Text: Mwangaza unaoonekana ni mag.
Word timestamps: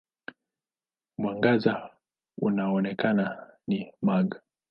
Mwangaza 1.17 1.89
unaoonekana 2.37 3.47
ni 3.67 3.93
mag. 4.01 4.35